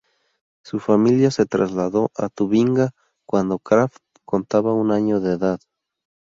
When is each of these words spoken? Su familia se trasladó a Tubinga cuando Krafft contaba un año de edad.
Su 0.63 0.79
familia 0.79 1.29
se 1.29 1.45
trasladó 1.45 2.09
a 2.17 2.29
Tubinga 2.29 2.89
cuando 3.27 3.59
Krafft 3.59 4.01
contaba 4.25 4.73
un 4.73 4.91
año 4.91 5.19
de 5.19 5.33
edad. 5.33 5.59